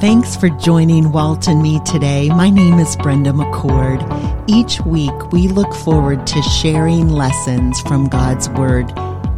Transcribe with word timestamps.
Thanks 0.00 0.36
for 0.36 0.48
joining 0.48 1.10
Walt 1.10 1.48
and 1.48 1.60
me 1.60 1.80
today. 1.80 2.28
My 2.28 2.50
name 2.50 2.78
is 2.78 2.94
Brenda 2.94 3.32
McCord. 3.32 4.00
Each 4.46 4.80
week, 4.82 5.32
we 5.32 5.48
look 5.48 5.74
forward 5.74 6.24
to 6.28 6.40
sharing 6.40 7.08
lessons 7.08 7.80
from 7.80 8.06
God's 8.06 8.48
Word. 8.50 8.86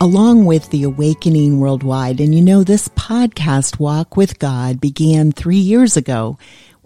along 0.00 0.46
with 0.46 0.70
the 0.70 0.84
Awakening 0.84 1.60
Worldwide. 1.60 2.20
And 2.20 2.34
you 2.34 2.40
know, 2.40 2.64
this 2.64 2.88
podcast, 2.88 3.78
Walk 3.78 4.16
with 4.16 4.38
God, 4.38 4.80
began 4.80 5.32
three 5.32 5.58
years 5.58 5.96
ago. 5.96 6.38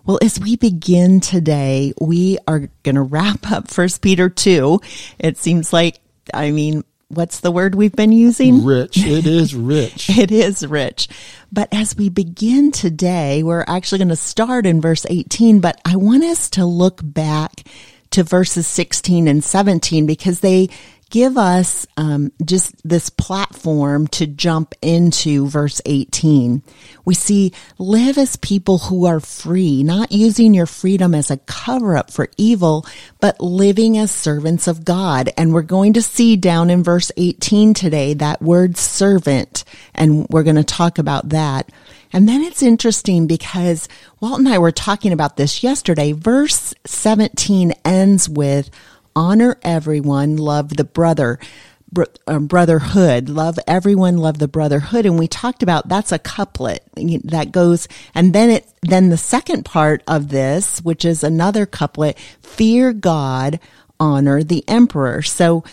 Well, 0.06 0.20
as 0.22 0.38
we 0.38 0.54
begin 0.54 1.20
today, 1.20 1.92
we 2.00 2.38
are 2.46 2.70
going 2.84 2.94
to 2.94 3.02
wrap 3.02 3.50
up 3.50 3.68
First 3.68 4.02
Peter 4.02 4.28
2. 4.28 4.80
It 5.18 5.36
seems 5.36 5.72
like, 5.72 5.98
I 6.32 6.52
mean, 6.52 6.84
what's 7.08 7.40
the 7.40 7.50
word 7.50 7.74
we've 7.74 7.94
been 7.94 8.12
using? 8.12 8.64
Rich. 8.64 8.98
It 8.98 9.26
is 9.26 9.52
rich. 9.52 10.08
it 10.16 10.30
is 10.30 10.64
rich. 10.64 11.08
But 11.50 11.74
as 11.74 11.96
we 11.96 12.08
begin 12.08 12.70
today, 12.70 13.42
we're 13.42 13.64
actually 13.66 13.98
going 13.98 14.08
to 14.10 14.16
start 14.16 14.64
in 14.64 14.80
verse 14.80 15.06
18, 15.10 15.58
but 15.58 15.80
I 15.84 15.96
want 15.96 16.22
us 16.22 16.50
to 16.50 16.64
look 16.64 17.00
back 17.02 17.64
to 18.10 18.22
verses 18.22 18.68
16 18.68 19.26
and 19.26 19.42
17 19.42 20.06
because 20.06 20.38
they 20.38 20.68
give 21.10 21.38
us 21.38 21.86
um, 21.96 22.32
just 22.44 22.74
this 22.86 23.10
platform 23.10 24.06
to 24.08 24.26
jump 24.26 24.74
into 24.82 25.46
verse 25.46 25.80
18. 25.86 26.62
We 27.04 27.14
see, 27.14 27.52
live 27.78 28.18
as 28.18 28.36
people 28.36 28.78
who 28.78 29.06
are 29.06 29.20
free, 29.20 29.84
not 29.84 30.10
using 30.10 30.52
your 30.52 30.66
freedom 30.66 31.14
as 31.14 31.30
a 31.30 31.36
cover 31.36 31.96
up 31.96 32.10
for 32.10 32.28
evil, 32.36 32.84
but 33.20 33.40
living 33.40 33.96
as 33.96 34.10
servants 34.10 34.66
of 34.66 34.84
God. 34.84 35.30
And 35.36 35.54
we're 35.54 35.62
going 35.62 35.92
to 35.92 36.02
see 36.02 36.36
down 36.36 36.70
in 36.70 36.82
verse 36.82 37.12
18 37.16 37.74
today 37.74 38.14
that 38.14 38.42
word 38.42 38.76
servant, 38.76 39.64
and 39.94 40.26
we're 40.28 40.42
going 40.42 40.56
to 40.56 40.64
talk 40.64 40.98
about 40.98 41.28
that. 41.28 41.70
And 42.12 42.28
then 42.28 42.42
it's 42.42 42.62
interesting 42.62 43.26
because 43.26 43.88
Walt 44.20 44.38
and 44.38 44.48
I 44.48 44.58
were 44.58 44.72
talking 44.72 45.12
about 45.12 45.36
this 45.36 45.62
yesterday. 45.62 46.12
Verse 46.12 46.74
17 46.84 47.72
ends 47.84 48.28
with, 48.28 48.70
honor 49.16 49.58
everyone, 49.62 50.36
love 50.36 50.76
the 50.76 50.84
brother. 50.84 51.40
Um, 52.26 52.46
brotherhood, 52.46 53.28
love 53.28 53.58
everyone, 53.66 54.18
love 54.18 54.38
the 54.38 54.48
brotherhood. 54.48 55.06
And 55.06 55.18
we 55.18 55.28
talked 55.28 55.62
about 55.62 55.88
that's 55.88 56.12
a 56.12 56.18
couplet 56.18 56.82
that 57.24 57.52
goes, 57.52 57.88
and 58.14 58.34
then 58.34 58.50
it, 58.50 58.66
then 58.82 59.08
the 59.08 59.16
second 59.16 59.64
part 59.64 60.02
of 60.06 60.28
this, 60.28 60.80
which 60.82 61.04
is 61.04 61.24
another 61.24 61.64
couplet, 61.64 62.18
fear 62.42 62.92
God, 62.92 63.60
honor 63.98 64.42
the 64.42 64.68
emperor. 64.68 65.22
So 65.22 65.64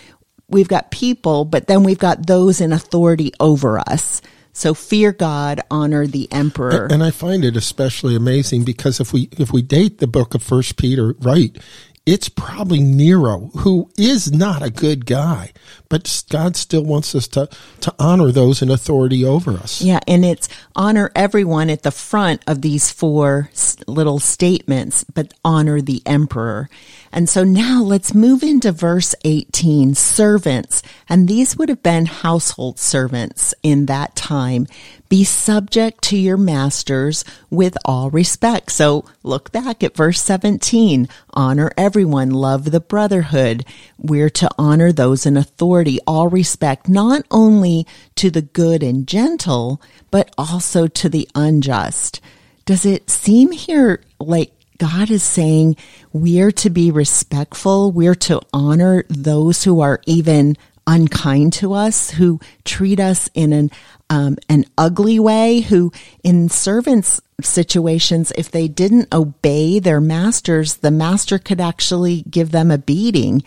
we've 0.47 0.67
got 0.67 0.91
people, 0.91 1.45
but 1.45 1.67
then 1.67 1.83
we've 1.83 1.99
got 1.99 2.27
those 2.27 2.61
in 2.61 2.71
authority 2.71 3.33
over 3.39 3.79
us. 3.79 4.21
So 4.53 4.75
fear 4.75 5.11
God, 5.11 5.61
honor 5.71 6.05
the 6.05 6.31
emperor. 6.31 6.87
And 6.91 7.03
I 7.03 7.09
find 7.09 7.43
it 7.43 7.57
especially 7.57 8.15
amazing 8.15 8.63
because 8.63 8.99
if 8.99 9.11
we 9.11 9.29
if 9.37 9.51
we 9.51 9.63
date 9.63 9.97
the 9.97 10.07
book 10.07 10.35
of 10.35 10.43
First 10.43 10.77
Peter 10.77 11.15
right, 11.19 11.57
it's 12.05 12.27
probably 12.29 12.81
Nero, 12.81 13.51
who 13.59 13.89
is 13.97 14.31
not 14.31 14.61
a 14.61 14.69
good 14.69 15.05
guy, 15.05 15.53
but 15.93 16.23
God 16.27 16.55
still 16.55 16.83
wants 16.83 17.13
us 17.13 17.27
to, 17.27 17.47
to 17.81 17.93
honor 17.99 18.31
those 18.31 18.63
in 18.63 18.71
authority 18.71 19.23
over 19.23 19.51
us. 19.51 19.79
Yeah, 19.79 19.99
and 20.07 20.25
it's 20.25 20.49
honor 20.75 21.11
everyone 21.15 21.69
at 21.69 21.83
the 21.83 21.91
front 21.91 22.41
of 22.47 22.63
these 22.63 22.89
four 22.89 23.51
little 23.85 24.17
statements, 24.17 25.03
but 25.03 25.35
honor 25.45 25.81
the 25.81 26.01
emperor. 26.07 26.67
And 27.11 27.29
so 27.29 27.43
now 27.43 27.83
let's 27.83 28.15
move 28.15 28.41
into 28.41 28.71
verse 28.71 29.13
18, 29.23 29.93
servants. 29.93 30.81
And 31.07 31.27
these 31.27 31.55
would 31.55 31.69
have 31.69 31.83
been 31.83 32.07
household 32.07 32.79
servants 32.79 33.53
in 33.61 33.85
that 33.85 34.15
time. 34.15 34.65
Be 35.09 35.23
subject 35.23 36.01
to 36.05 36.17
your 36.17 36.37
masters 36.37 37.23
with 37.51 37.77
all 37.85 38.09
respect. 38.09 38.71
So 38.71 39.05
look 39.21 39.51
back 39.51 39.83
at 39.83 39.95
verse 39.95 40.19
17. 40.23 41.07
Honor 41.35 41.71
everyone. 41.77 42.31
Love 42.31 42.71
the 42.71 42.79
brotherhood. 42.79 43.63
We're 43.99 44.31
to 44.31 44.49
honor 44.57 44.91
those 44.91 45.27
in 45.27 45.37
authority, 45.37 45.82
all 46.05 46.27
respect, 46.27 46.87
not 46.89 47.25
only 47.31 47.85
to 48.15 48.29
the 48.29 48.41
good 48.41 48.83
and 48.83 49.07
gentle, 49.07 49.81
but 50.11 50.33
also 50.37 50.87
to 50.87 51.09
the 51.09 51.27
unjust. 51.35 52.21
Does 52.65 52.85
it 52.85 53.09
seem 53.09 53.51
here 53.51 54.01
like 54.19 54.53
God 54.77 55.09
is 55.09 55.23
saying 55.23 55.77
we're 56.11 56.51
to 56.51 56.69
be 56.69 56.91
respectful. 56.91 57.91
We're 57.91 58.15
to 58.15 58.41
honor 58.51 59.05
those 59.07 59.63
who 59.63 59.81
are 59.81 60.01
even 60.05 60.57
unkind 60.85 61.53
to 61.53 61.73
us, 61.73 62.09
who 62.11 62.39
treat 62.65 62.99
us 62.99 63.29
in 63.33 63.53
an 63.53 63.71
um, 64.09 64.37
an 64.49 64.65
ugly 64.77 65.19
way, 65.19 65.61
who 65.61 65.91
in 66.23 66.49
servants 66.49 67.21
situations, 67.41 68.31
if 68.35 68.51
they 68.51 68.67
didn't 68.67 69.13
obey 69.13 69.79
their 69.79 70.01
masters, 70.01 70.75
the 70.75 70.91
master 70.91 71.39
could 71.39 71.61
actually 71.61 72.23
give 72.23 72.51
them 72.51 72.69
a 72.69 72.77
beating. 72.77 73.41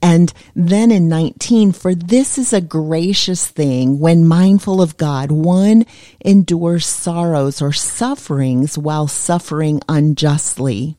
And 0.00 0.32
then 0.54 0.90
in 0.90 1.08
19, 1.08 1.72
for 1.72 1.94
this 1.94 2.38
is 2.38 2.52
a 2.52 2.60
gracious 2.60 3.46
thing 3.46 3.98
when 3.98 4.26
mindful 4.26 4.80
of 4.80 4.96
God, 4.96 5.32
one 5.32 5.86
endures 6.24 6.86
sorrows 6.86 7.60
or 7.60 7.72
sufferings 7.72 8.78
while 8.78 9.08
suffering 9.08 9.80
unjustly. 9.88 10.96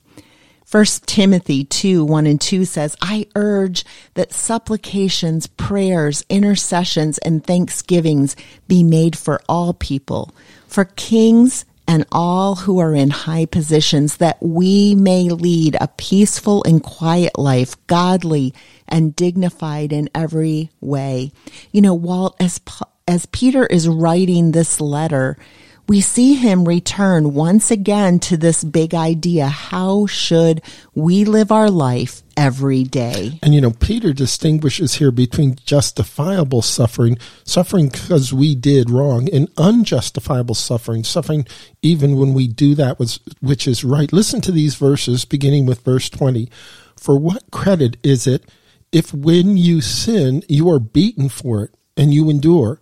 First 0.65 1.07
Timothy 1.07 1.63
2, 1.63 2.05
1 2.05 2.27
and 2.27 2.39
2 2.39 2.63
says, 2.65 2.95
I 3.01 3.25
urge 3.35 3.83
that 4.13 4.31
supplications, 4.31 5.47
prayers, 5.47 6.23
intercessions, 6.29 7.17
and 7.19 7.43
thanksgivings 7.43 8.35
be 8.67 8.83
made 8.83 9.17
for 9.17 9.41
all 9.49 9.73
people, 9.73 10.31
for 10.67 10.85
kings 10.85 11.65
and 11.89 12.05
all 12.11 12.53
who 12.53 12.77
are 12.77 12.93
in 12.93 13.09
high 13.09 13.45
positions, 13.45 14.17
that 14.17 14.37
we 14.41 14.93
may 14.93 15.23
lead 15.23 15.75
a 15.81 15.87
peaceful 15.87 16.63
and 16.63 16.83
quiet 16.83 17.35
life, 17.39 17.75
godly 17.87 18.53
and 18.87 19.15
dignified 19.15 19.91
in 19.91 20.07
every 20.13 20.69
way. 20.81 21.31
You 21.71 21.81
know, 21.81 21.95
Walt, 21.95 22.35
as, 22.39 22.61
as 23.07 23.25
Peter 23.25 23.65
is 23.65 23.87
writing 23.87 24.51
this 24.51 24.79
letter, 24.79 25.35
we 25.89 26.01
see 26.01 26.35
him 26.35 26.65
return 26.65 27.33
once 27.33 27.71
again 27.71 28.19
to 28.19 28.37
this 28.37 28.63
big 28.63 28.93
idea. 28.93 29.47
How 29.47 30.05
should 30.05 30.61
we 30.93 31.25
live 31.25 31.51
our 31.51 31.71
life 31.71 32.21
every 32.37 32.83
day? 32.83 33.39
And 33.41 33.55
you 33.55 33.59
know, 33.59 33.71
Peter 33.71 34.13
distinguishes 34.13 34.93
here 34.93 35.09
between 35.09 35.55
justifiable 35.65 36.61
suffering, 36.61 37.17
suffering 37.43 37.89
because 37.89 38.31
we 38.31 38.53
did 38.53 38.91
wrong, 38.91 39.29
and 39.33 39.49
unjustifiable 39.57 40.53
suffering, 40.53 41.03
suffering 41.03 41.47
even 41.81 42.17
when 42.17 42.35
we 42.35 42.47
do 42.47 42.75
that 42.75 42.99
which 43.39 43.67
is 43.67 43.83
right. 43.83 44.13
Listen 44.13 44.41
to 44.41 44.51
these 44.51 44.75
verses 44.75 45.25
beginning 45.25 45.65
with 45.65 45.83
verse 45.83 46.07
20. 46.07 46.51
For 46.97 47.17
what 47.17 47.49
credit 47.49 47.97
is 48.03 48.27
it 48.27 48.43
if 48.91 49.11
when 49.11 49.57
you 49.57 49.81
sin, 49.81 50.43
you 50.47 50.69
are 50.69 50.79
beaten 50.79 51.29
for 51.29 51.63
it 51.63 51.73
and 51.97 52.13
you 52.13 52.29
endure? 52.29 52.79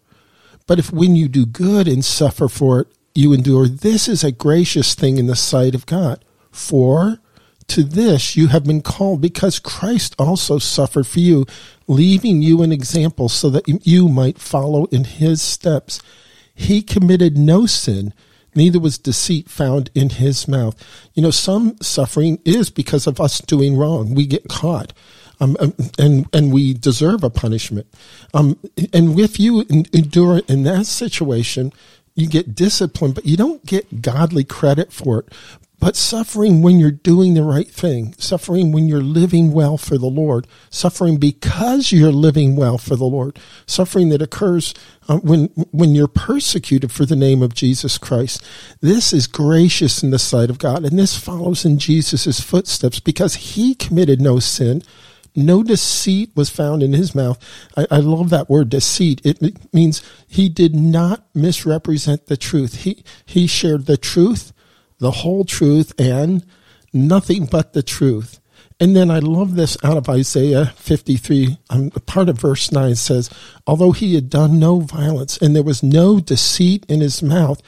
But 0.66 0.80
if 0.80 0.92
when 0.92 1.16
you 1.16 1.30
do 1.30 1.46
good 1.46 1.88
and 1.88 2.04
suffer 2.04 2.50
for 2.50 2.82
it, 2.82 2.88
you 3.18 3.34
endure, 3.34 3.68
this 3.68 4.08
is 4.08 4.24
a 4.24 4.32
gracious 4.32 4.94
thing 4.94 5.18
in 5.18 5.28
the 5.28 5.36
sight 5.36 5.74
of 5.74 5.86
God. 5.86 6.24
For 6.52 7.20
to 7.68 7.84
this 7.84 8.36
you 8.36 8.48
have 8.48 8.64
been 8.64 8.82
called 8.82 9.22
because 9.22 9.60
Christ 9.60 10.16
also 10.18 10.58
suffered 10.58 11.08
for 11.08 11.20
you, 11.20 11.46
leaving 11.88 12.42
you 12.42 12.62
an 12.62 12.72
example 12.72 13.28
so 13.28 13.50
that 13.50 13.68
you 13.86 14.08
might 14.08 14.40
follow 14.40 14.86
in 14.86 15.04
his 15.04 15.42
steps. 15.42 16.02
He 16.54 16.82
committed 16.82 17.38
no 17.38 17.66
sin, 17.66 18.14
neither 18.56 18.80
was 18.80 18.98
deceit 18.98 19.50
found 19.50 19.90
in 19.94 20.10
his 20.12 20.48
mouth. 20.48 20.76
You 21.14 21.24
know, 21.24 21.32
some 21.32 21.76
suffering 21.82 22.40
is 22.46 22.70
because 22.70 23.08
of 23.08 23.20
us 23.20 23.40
doing 23.40 23.78
wrong. 23.78 24.16
We 24.16 24.26
get 24.26 24.48
caught. 24.48 24.94
Um, 25.40 25.56
um 25.60 25.76
and 26.00 26.28
and 26.34 26.52
we 26.52 26.74
deserve 26.74 27.24
a 27.24 27.30
punishment. 27.30 27.88
Um, 28.34 28.58
and 28.92 29.16
with 29.16 29.40
you 29.40 29.66
endure 29.70 30.42
in 30.48 30.64
that 30.64 30.88
situation, 30.88 31.72
you 32.18 32.28
get 32.28 32.56
discipline, 32.56 33.12
but 33.12 33.26
you 33.26 33.38
don't 33.38 33.66
get 33.66 34.02
godly 34.02 34.44
credit 34.44 34.92
for 34.92 35.20
it. 35.20 35.34
But 35.80 35.96
suffering 35.96 36.64
when 36.64 36.80
you're 36.80 36.90
doing 36.90 37.36
the 37.36 37.44
right 37.44 37.68
thing, 37.68 38.16
suffering 38.18 38.72
when 38.72 38.88
you're 38.88 39.00
living 39.00 39.52
well 39.52 39.78
for 39.78 40.00
the 40.00 40.08
Lord, 40.08 40.48
suffering 40.72 41.18
because 41.18 41.92
you're 41.92 42.12
living 42.12 42.56
well 42.56 42.80
for 42.80 42.96
the 42.96 43.06
Lord, 43.06 43.38
suffering 43.68 44.10
that 44.10 44.22
occurs 44.22 44.74
uh, 45.08 45.18
when 45.20 45.46
when 45.70 45.94
you're 45.94 46.08
persecuted 46.08 46.92
for 46.92 47.06
the 47.06 47.16
name 47.16 47.44
of 47.44 47.54
Jesus 47.54 48.00
Christ. 48.00 48.44
This 48.82 49.14
is 49.14 49.28
gracious 49.28 50.02
in 50.02 50.10
the 50.10 50.18
sight 50.18 50.50
of 50.50 50.58
God, 50.58 50.84
and 50.84 50.98
this 50.98 51.16
follows 51.16 51.64
in 51.64 51.78
Jesus' 51.78 52.42
footsteps 52.42 53.00
because 53.00 53.36
he 53.36 53.76
committed 53.76 54.20
no 54.20 54.40
sin. 54.40 54.82
No 55.38 55.64
deceit 55.64 56.32
was 56.36 56.50
found 56.50 56.84
in 56.84 56.94
his 56.94 57.16
mouth. 57.16 57.38
I, 57.78 57.88
I 57.92 57.98
love 57.98 58.30
that 58.32 58.50
word 58.50 58.70
deceit. 58.70 59.22
It, 59.24 59.74
means 59.74 60.02
he 60.28 60.50
did 60.50 60.76
not 60.76 61.26
misrepresent 61.34 62.26
the 62.26 62.38
truth. 62.38 62.82
He 62.82 63.04
he 63.26 63.48
shared 63.48 63.86
the 63.86 63.98
truth 63.98 64.52
the 65.00 65.12
whole 65.12 65.46
truth 65.46 65.94
and 66.00 66.46
nothing 66.94 67.46
but 67.46 67.74
the 67.74 67.84
truth. 67.84 68.40
And 68.80 68.96
then 68.96 69.10
I 69.10 69.20
love 69.20 69.56
this 69.56 69.76
out 69.84 69.98
of 69.98 70.08
Isaiah 70.08 70.68
53. 70.78 71.58
Um, 71.70 71.90
part 72.06 72.30
of 72.30 72.40
verse 72.40 72.72
9 72.72 72.96
says, 72.96 73.30
Although 73.66 73.92
he 73.92 74.16
had 74.16 74.30
done 74.30 74.60
no 74.60 74.80
violence 74.82 75.38
and 75.38 75.56
there 75.56 75.64
was 75.64 75.82
no 75.82 76.20
deceit 76.20 76.86
in 76.88 77.02
his 77.02 77.24
mouth, 77.24 77.62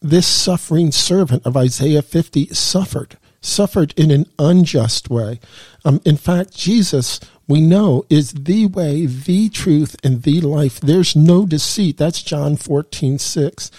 this 0.00 0.26
suffering 0.26 0.92
servant 0.92 1.46
of 1.46 1.56
Isaiah 1.56 2.02
50 2.02 2.48
suffered, 2.48 3.16
suffered 3.42 3.92
in 3.98 4.10
an 4.10 4.26
unjust 4.38 5.10
way. 5.10 5.40
Um, 5.84 6.00
in 6.04 6.16
fact, 6.16 6.56
Jesus 6.56 7.20
we 7.48 7.60
know 7.60 8.06
is 8.08 8.32
the 8.32 8.66
way, 8.66 9.06
the 9.06 9.48
truth, 9.48 9.96
and 10.04 10.22
the 10.22 10.40
life. 10.40 10.80
There's 10.80 11.16
no 11.16 11.44
deceit. 11.44 11.98
That's 11.98 12.22
John 12.22 12.56
14, 12.56 13.18
6. 13.18 13.70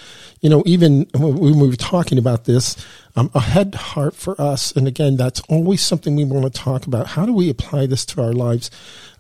You 0.41 0.49
know, 0.49 0.63
even 0.65 1.07
when 1.15 1.59
we 1.59 1.67
were 1.67 1.75
talking 1.75 2.17
about 2.17 2.45
this, 2.45 2.75
um, 3.15 3.29
a 3.33 3.39
head 3.39 3.75
heart 3.75 4.15
for 4.15 4.39
us, 4.41 4.71
and 4.71 4.87
again, 4.87 5.17
that's 5.17 5.41
always 5.41 5.81
something 5.81 6.15
we 6.15 6.25
want 6.25 6.51
to 6.51 6.61
talk 6.61 6.87
about. 6.87 7.07
How 7.07 7.25
do 7.25 7.33
we 7.33 7.49
apply 7.49 7.85
this 7.85 8.05
to 8.07 8.21
our 8.21 8.33
lives? 8.33 8.71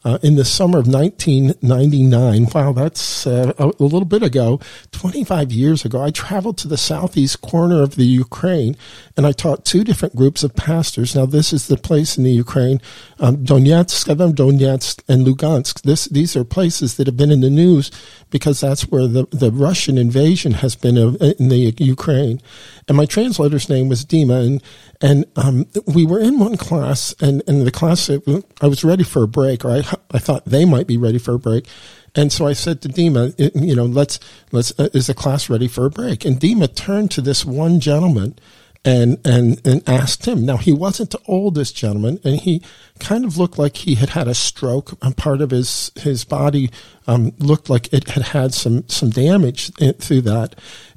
Uh, 0.05 0.17
in 0.21 0.35
the 0.35 0.43
summer 0.43 0.79
of 0.79 0.87
1999, 0.87 2.47
wow, 2.53 2.73
that's 2.73 3.25
uh, 3.25 3.53
a, 3.57 3.67
little 3.81 4.03
bit 4.03 4.21
ago, 4.21 4.59
25 4.91 5.49
years 5.49 5.85
ago, 5.85 6.01
I 6.01 6.11
traveled 6.11 6.57
to 6.57 6.67
the 6.67 6.75
southeast 6.75 7.39
corner 7.39 7.81
of 7.81 7.95
the 7.95 8.03
Ukraine 8.03 8.75
and 9.15 9.25
I 9.25 9.31
taught 9.31 9.63
two 9.63 9.85
different 9.85 10.13
groups 10.13 10.43
of 10.43 10.57
pastors. 10.57 11.15
Now, 11.15 11.25
this 11.25 11.53
is 11.53 11.67
the 11.67 11.77
place 11.77 12.17
in 12.17 12.25
the 12.25 12.31
Ukraine, 12.31 12.81
um, 13.19 13.45
Donetsk, 13.45 14.13
Donetsk, 14.33 15.03
and 15.07 15.25
Lugansk. 15.25 15.83
This, 15.83 16.05
these 16.05 16.35
are 16.35 16.43
places 16.43 16.97
that 16.97 17.07
have 17.07 17.15
been 17.15 17.31
in 17.31 17.39
the 17.39 17.49
news 17.49 17.89
because 18.33 18.59
that's 18.59 18.89
where 18.89 19.05
the, 19.05 19.27
the 19.29 19.51
Russian 19.51 19.95
invasion 19.95 20.53
has 20.53 20.75
been 20.75 20.97
in 20.97 21.49
the 21.49 21.75
Ukraine. 21.77 22.41
And 22.87 22.97
my 22.97 23.05
translator's 23.05 23.69
name 23.69 23.89
was 23.89 24.03
Dima, 24.03 24.43
and 24.43 24.63
and 25.01 25.25
um, 25.35 25.67
we 25.85 26.03
were 26.03 26.19
in 26.19 26.39
one 26.39 26.57
class, 26.57 27.13
and 27.21 27.43
and 27.47 27.61
the 27.61 27.71
class 27.71 28.09
I 28.09 28.67
was 28.67 28.83
ready 28.83 29.03
for 29.03 29.21
a 29.21 29.27
break, 29.27 29.63
or 29.63 29.69
I 29.69 29.83
I 30.09 30.17
thought 30.17 30.45
they 30.45 30.65
might 30.65 30.87
be 30.87 30.97
ready 30.97 31.19
for 31.19 31.35
a 31.35 31.39
break. 31.39 31.67
And 32.15 32.31
so 32.31 32.47
I 32.47 32.53
said 32.53 32.81
to 32.81 32.89
Dima, 32.89 33.33
you 33.55 33.75
know, 33.75 33.85
let's 33.85 34.19
let's 34.51 34.77
uh, 34.79 34.89
is 34.93 35.05
the 35.07 35.13
class 35.13 35.47
ready 35.47 35.67
for 35.67 35.85
a 35.85 35.91
break? 35.91 36.25
And 36.25 36.39
Dima 36.39 36.73
turned 36.73 37.11
to 37.11 37.21
this 37.21 37.45
one 37.45 37.79
gentleman 37.79 38.35
and 38.85 39.17
and 39.25 39.61
and 39.65 39.87
asked 39.87 40.25
him. 40.25 40.45
Now 40.45 40.57
he 40.57 40.73
wasn't 40.73 41.11
the 41.11 41.21
oldest 41.25 41.75
gentleman, 41.75 42.19
and 42.23 42.39
he 42.39 42.61
kind 42.99 43.25
of 43.25 43.37
looked 43.37 43.57
like 43.57 43.77
he 43.77 43.95
had 43.95 44.09
had 44.09 44.27
a 44.27 44.35
stroke. 44.35 44.93
And 45.01 45.15
part 45.15 45.41
of 45.41 45.51
his 45.51 45.91
his 45.95 46.25
body 46.25 46.69
um, 47.07 47.33
looked 47.39 47.69
like 47.69 47.93
it 47.93 48.09
had 48.09 48.23
had 48.23 48.53
some 48.53 48.87
some 48.89 49.09
damage 49.09 49.71
through 49.99 50.21
that, 50.21 50.55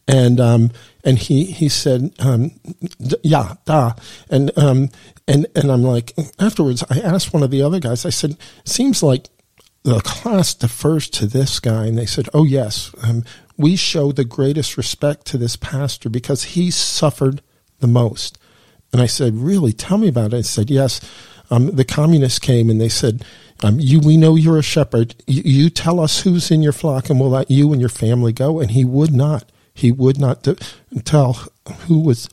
and 0.08 0.40
um, 0.40 0.70
and 1.04 1.18
he 1.18 1.44
he 1.44 1.68
said, 1.68 2.12
um, 2.18 2.52
yeah, 3.22 3.54
da, 3.64 3.92
and 4.28 4.56
um, 4.58 4.90
and 5.28 5.46
and 5.54 5.70
I'm 5.70 5.82
like, 5.82 6.12
afterwards, 6.38 6.84
I 6.90 7.00
asked 7.00 7.32
one 7.32 7.42
of 7.42 7.50
the 7.50 7.62
other 7.62 7.80
guys. 7.80 8.04
I 8.04 8.10
said, 8.10 8.36
seems 8.64 9.02
like 9.02 9.28
the 9.84 10.00
class 10.00 10.54
defers 10.54 11.08
to 11.10 11.26
this 11.26 11.60
guy, 11.60 11.86
and 11.86 11.96
they 11.96 12.06
said, 12.06 12.28
oh 12.34 12.42
yes, 12.42 12.92
um, 13.04 13.24
we 13.56 13.76
show 13.76 14.10
the 14.10 14.24
greatest 14.24 14.76
respect 14.76 15.26
to 15.26 15.38
this 15.38 15.54
pastor 15.54 16.08
because 16.08 16.42
he 16.42 16.72
suffered 16.72 17.40
the 17.80 17.86
most. 17.86 18.38
And 18.92 19.00
I 19.00 19.06
said, 19.06 19.34
Really? 19.36 19.72
Tell 19.72 19.98
me 19.98 20.08
about 20.08 20.32
it. 20.32 20.38
I 20.38 20.42
said, 20.42 20.70
Yes. 20.70 21.00
Um, 21.50 21.66
the 21.76 21.84
communists 21.84 22.40
came 22.40 22.68
and 22.68 22.80
they 22.80 22.88
said, 22.88 23.24
um, 23.62 23.78
you, 23.80 24.00
we 24.00 24.16
know 24.16 24.36
you're 24.36 24.58
a 24.58 24.62
shepherd. 24.62 25.14
You, 25.26 25.42
you, 25.44 25.70
tell 25.70 26.00
us 26.00 26.20
who's 26.20 26.50
in 26.50 26.62
your 26.62 26.72
flock 26.72 27.08
and 27.08 27.18
we'll 27.18 27.30
let 27.30 27.50
you 27.50 27.72
and 27.72 27.80
your 27.80 27.88
family 27.88 28.32
go. 28.32 28.60
And 28.60 28.72
he 28.72 28.84
would 28.84 29.12
not. 29.12 29.50
He 29.72 29.92
would 29.92 30.18
not 30.18 30.42
do, 30.42 30.56
tell 31.04 31.48
who 31.86 32.00
was. 32.00 32.28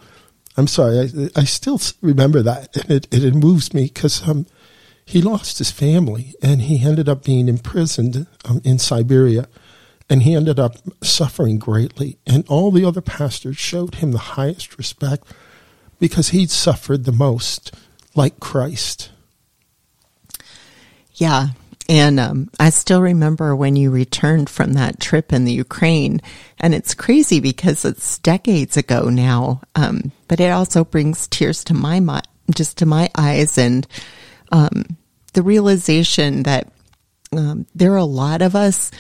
I'm 0.58 0.68
sorry. 0.68 1.00
I, 1.00 1.42
I 1.42 1.44
still 1.46 1.80
remember 2.02 2.42
that. 2.42 2.76
And 2.76 2.92
it, 2.92 3.08
it, 3.12 3.24
it 3.24 3.36
moves 3.36 3.74
me 3.74 3.86
because 3.86 4.28
um, 4.28 4.46
he 5.06 5.22
lost 5.22 5.58
his 5.58 5.72
family 5.72 6.34
and 6.42 6.62
he 6.62 6.86
ended 6.86 7.08
up 7.08 7.24
being 7.24 7.48
imprisoned 7.48 8.28
um, 8.46 8.62
in 8.64 8.80
Siberia 8.80 9.48
and 10.14 10.22
he 10.22 10.36
ended 10.36 10.60
up 10.60 10.76
suffering 11.02 11.58
greatly. 11.58 12.20
And 12.28 12.48
all 12.48 12.70
the 12.70 12.86
other 12.86 13.02
pastors 13.02 13.58
showed 13.58 13.96
him 13.96 14.12
the 14.12 14.20
highest 14.20 14.78
respect 14.78 15.24
because 16.00 16.30
he'd 16.30 16.52
suffered 16.52 17.06
the 17.06 17.12
most, 17.12 17.74
like 18.14 18.40
Christ. 18.40 19.10
Yeah. 21.16 21.48
And 21.90 22.20
um, 22.20 22.52
I 22.60 22.70
still 22.70 23.02
remember 23.02 23.56
when 23.56 23.76
you 23.76 23.90
returned 23.90 24.52
from 24.52 24.74
that 24.74 25.00
trip 25.00 25.34
in 25.34 25.46
the 25.46 25.52
Ukraine, 25.52 26.22
and 26.60 26.76
it's 26.76 26.94
crazy 26.94 27.40
because 27.40 27.84
it's 27.84 28.20
decades 28.20 28.78
ago 28.78 29.10
now. 29.10 29.62
Um, 29.74 30.12
but 30.28 30.40
it 30.40 30.52
also 30.52 30.84
brings 30.84 31.28
tears 31.28 31.64
to 31.64 31.74
my 31.74 32.00
mind, 32.00 32.28
just 32.54 32.78
to 32.78 32.86
my 32.86 33.10
eyes, 33.16 33.58
and 33.58 33.88
um, 34.52 34.96
the 35.34 35.42
realization 35.42 36.44
that 36.44 36.72
um, 37.36 37.66
there 37.74 37.94
are 37.94 37.98
a 37.98 38.06
lot 38.06 38.44
of 38.44 38.56
us 38.56 38.92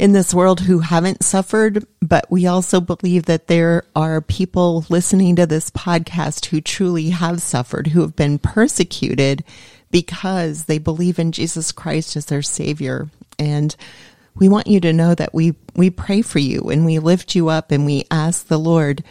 in 0.00 0.12
this 0.12 0.32
world 0.32 0.60
who 0.60 0.78
haven't 0.78 1.22
suffered, 1.22 1.84
but 2.00 2.24
we 2.30 2.46
also 2.46 2.80
believe 2.80 3.26
that 3.26 3.48
there 3.48 3.84
are 3.94 4.22
people 4.22 4.86
listening 4.88 5.36
to 5.36 5.44
this 5.44 5.70
podcast 5.70 6.46
who 6.46 6.62
truly 6.62 7.10
have 7.10 7.42
suffered, 7.42 7.88
who 7.88 8.00
have 8.00 8.16
been 8.16 8.38
persecuted 8.38 9.44
because 9.90 10.64
they 10.64 10.78
believe 10.78 11.18
in 11.18 11.32
Jesus 11.32 11.70
Christ 11.70 12.16
as 12.16 12.24
their 12.24 12.40
savior. 12.40 13.10
And 13.38 13.76
we 14.34 14.48
want 14.48 14.68
you 14.68 14.80
to 14.80 14.94
know 14.94 15.14
that 15.14 15.34
we, 15.34 15.54
we 15.74 15.90
pray 15.90 16.22
for 16.22 16.38
you 16.38 16.70
and 16.70 16.86
we 16.86 16.98
lift 16.98 17.34
you 17.34 17.50
up 17.50 17.70
and 17.70 17.84
we 17.84 18.06
ask 18.10 18.46
the 18.46 18.58
Lord 18.58 19.04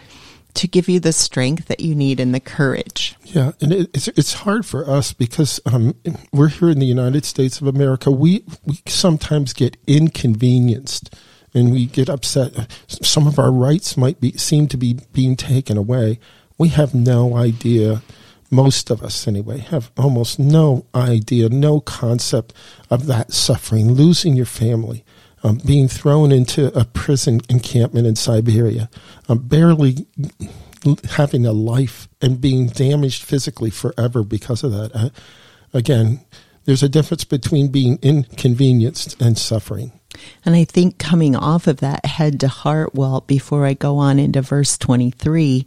to 0.55 0.67
give 0.67 0.89
you 0.89 0.99
the 0.99 1.13
strength 1.13 1.67
that 1.67 1.79
you 1.79 1.95
need 1.95 2.19
and 2.19 2.33
the 2.33 2.39
courage. 2.39 3.15
Yeah, 3.23 3.51
and 3.61 3.71
it, 3.71 3.89
it's 3.93 4.07
it's 4.09 4.33
hard 4.33 4.65
for 4.65 4.89
us 4.89 5.13
because 5.13 5.59
um, 5.65 5.95
we're 6.33 6.49
here 6.49 6.69
in 6.69 6.79
the 6.79 6.85
United 6.85 7.25
States 7.25 7.61
of 7.61 7.67
America. 7.67 8.11
We 8.11 8.43
we 8.65 8.81
sometimes 8.87 9.53
get 9.53 9.77
inconvenienced 9.87 11.15
and 11.53 11.71
we 11.71 11.85
get 11.85 12.09
upset. 12.09 12.71
Some 12.87 13.27
of 13.27 13.39
our 13.39 13.51
rights 13.51 13.97
might 13.97 14.19
be 14.19 14.33
seem 14.33 14.67
to 14.69 14.77
be 14.77 14.99
being 15.13 15.35
taken 15.35 15.77
away. 15.77 16.19
We 16.57 16.69
have 16.69 16.93
no 16.93 17.35
idea. 17.35 18.01
Most 18.51 18.89
of 18.89 19.03
us, 19.03 19.27
anyway, 19.27 19.59
have 19.59 19.91
almost 19.95 20.39
no 20.39 20.87
idea, 20.95 21.49
no 21.49 21.79
concept 21.81 22.51
of 22.89 23.05
that 23.05 23.31
suffering, 23.31 23.91
losing 23.91 24.35
your 24.35 24.47
family, 24.47 25.05
um, 25.43 25.59
being 25.65 25.87
thrown 25.87 26.31
into 26.31 26.77
a 26.77 26.85
prison 26.85 27.41
encampment 27.49 28.07
in 28.07 28.15
Siberia, 28.15 28.89
um, 29.27 29.39
barely 29.39 30.07
having 31.11 31.45
a 31.45 31.51
life 31.51 32.07
and 32.21 32.39
being 32.39 32.67
damaged 32.67 33.23
physically 33.23 33.69
forever 33.69 34.23
because 34.23 34.63
of 34.63 34.71
that. 34.71 34.91
Uh, 34.93 35.09
again, 35.73 36.21
there's 36.65 36.83
a 36.83 36.89
difference 36.89 37.23
between 37.23 37.69
being 37.69 37.99
inconvenienced 38.01 39.19
and 39.21 39.37
suffering. 39.37 39.91
And 40.45 40.55
I 40.55 40.63
think 40.65 40.97
coming 40.97 41.35
off 41.35 41.67
of 41.67 41.77
that 41.77 42.05
head 42.05 42.39
to 42.41 42.47
heart, 42.47 42.93
well, 42.93 43.21
before 43.21 43.65
I 43.65 43.73
go 43.73 43.97
on 43.97 44.19
into 44.19 44.41
verse 44.41 44.77
23, 44.77 45.65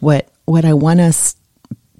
what, 0.00 0.28
what 0.44 0.64
I 0.64 0.74
want 0.74 1.00
us 1.00 1.36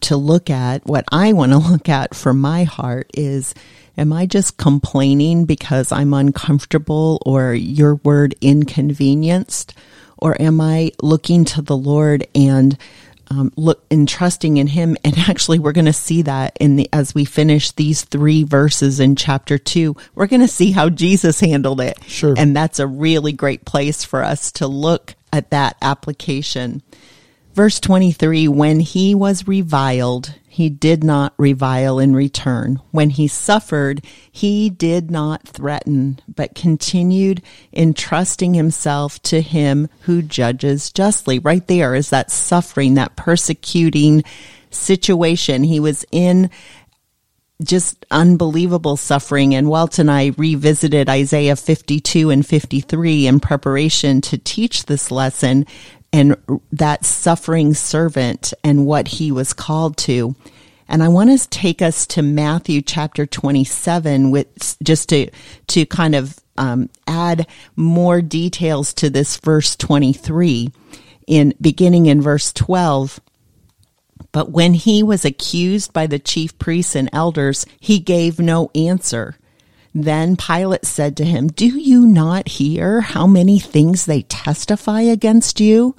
to 0.02 0.16
look 0.16 0.50
at, 0.50 0.84
what 0.86 1.04
I 1.10 1.32
want 1.32 1.52
to 1.52 1.58
look 1.70 1.88
at 1.88 2.14
for 2.14 2.32
my 2.32 2.64
heart 2.64 3.10
is 3.14 3.54
Am 3.96 4.12
I 4.12 4.26
just 4.26 4.56
complaining 4.56 5.44
because 5.44 5.92
I'm 5.92 6.12
uncomfortable 6.14 7.22
or 7.24 7.54
your 7.54 7.96
word 7.96 8.34
inconvenienced? 8.40 9.74
Or 10.18 10.40
am 10.40 10.60
I 10.60 10.92
looking 11.02 11.44
to 11.46 11.62
the 11.62 11.76
Lord 11.76 12.26
and 12.34 12.76
um, 13.30 13.52
look 13.56 13.84
in 13.90 14.06
trusting 14.06 14.56
in 14.58 14.66
him 14.66 14.96
and 15.04 15.16
actually 15.28 15.58
we're 15.58 15.72
going 15.72 15.84
to 15.86 15.92
see 15.92 16.22
that 16.22 16.56
in 16.60 16.76
the 16.76 16.88
as 16.92 17.14
we 17.14 17.24
finish 17.24 17.72
these 17.72 18.02
three 18.02 18.44
verses 18.44 19.00
in 19.00 19.16
chapter 19.16 19.56
2 19.56 19.96
we're 20.14 20.26
going 20.26 20.42
to 20.42 20.48
see 20.48 20.72
how 20.72 20.90
Jesus 20.90 21.40
handled 21.40 21.80
it 21.80 21.98
Sure. 22.04 22.34
and 22.36 22.54
that's 22.54 22.78
a 22.78 22.86
really 22.86 23.32
great 23.32 23.64
place 23.64 24.04
for 24.04 24.22
us 24.22 24.52
to 24.52 24.66
look 24.66 25.14
at 25.32 25.50
that 25.50 25.76
application 25.80 26.82
verse 27.54 27.80
23 27.80 28.46
when 28.48 28.80
he 28.80 29.14
was 29.14 29.48
reviled 29.48 30.34
he 30.54 30.70
did 30.70 31.02
not 31.02 31.34
revile 31.36 31.98
in 31.98 32.14
return. 32.14 32.80
When 32.92 33.10
he 33.10 33.26
suffered, 33.26 34.04
he 34.30 34.70
did 34.70 35.10
not 35.10 35.48
threaten, 35.48 36.20
but 36.32 36.54
continued 36.54 37.42
entrusting 37.72 38.54
himself 38.54 39.20
to 39.22 39.40
him 39.40 39.88
who 40.02 40.22
judges 40.22 40.92
justly. 40.92 41.40
Right 41.40 41.66
there 41.66 41.96
is 41.96 42.10
that 42.10 42.30
suffering, 42.30 42.94
that 42.94 43.16
persecuting 43.16 44.22
situation. 44.70 45.64
He 45.64 45.80
was 45.80 46.06
in 46.12 46.50
just 47.64 48.06
unbelievable 48.12 48.96
suffering. 48.96 49.56
And 49.56 49.68
Walt 49.68 49.98
and 49.98 50.10
I 50.10 50.32
revisited 50.36 51.08
Isaiah 51.08 51.56
52 51.56 52.30
and 52.30 52.46
53 52.46 53.26
in 53.26 53.40
preparation 53.40 54.20
to 54.20 54.38
teach 54.38 54.86
this 54.86 55.10
lesson 55.10 55.66
and 56.14 56.36
that 56.70 57.04
suffering 57.04 57.74
servant 57.74 58.54
and 58.62 58.86
what 58.86 59.08
he 59.08 59.32
was 59.32 59.52
called 59.52 59.96
to. 59.96 60.36
And 60.86 61.02
I 61.02 61.08
want 61.08 61.36
to 61.36 61.48
take 61.48 61.82
us 61.82 62.06
to 62.08 62.22
Matthew 62.22 62.82
chapter 62.82 63.26
27 63.26 64.30
with 64.30 64.76
just 64.80 65.08
to, 65.08 65.28
to 65.66 65.84
kind 65.86 66.14
of 66.14 66.38
um, 66.56 66.88
add 67.08 67.48
more 67.74 68.22
details 68.22 68.94
to 68.94 69.10
this 69.10 69.38
verse 69.38 69.74
23 69.74 70.70
in 71.26 71.52
beginning 71.60 72.06
in 72.06 72.22
verse 72.22 72.52
12. 72.52 73.18
But 74.30 74.52
when 74.52 74.74
he 74.74 75.02
was 75.02 75.24
accused 75.24 75.92
by 75.92 76.06
the 76.06 76.20
chief 76.20 76.56
priests 76.60 76.94
and 76.94 77.10
elders, 77.12 77.66
he 77.80 77.98
gave 77.98 78.38
no 78.38 78.70
answer. 78.76 79.34
Then 79.92 80.36
Pilate 80.36 80.84
said 80.84 81.16
to 81.16 81.24
him, 81.24 81.48
Do 81.48 81.76
you 81.76 82.06
not 82.06 82.46
hear 82.46 83.00
how 83.00 83.26
many 83.26 83.58
things 83.58 84.06
they 84.06 84.22
testify 84.22 85.00
against 85.00 85.58
you? 85.58 85.96